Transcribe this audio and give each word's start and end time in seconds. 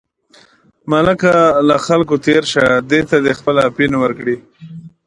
ملکه 0.91 1.33
له 1.67 1.75
خلکو 1.85 2.15
تېر 2.25 2.43
شه، 2.51 2.65
دې 2.89 3.01
ته 3.09 3.17
دې 3.23 3.33
خپل 3.39 3.55
اپین 3.69 3.91
ورکړي. 4.03 4.35